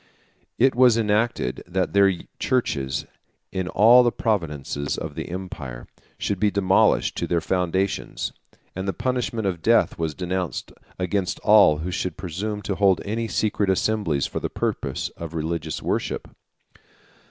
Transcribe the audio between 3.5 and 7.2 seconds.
in all the provinces of the empire, should be demolished